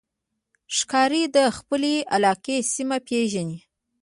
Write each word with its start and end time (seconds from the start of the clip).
ښکاري 0.77 1.23
د 1.35 1.37
خپلې 1.57 1.93
علاقې 2.15 2.57
سیمه 2.73 2.97
پېژني. 3.07 3.59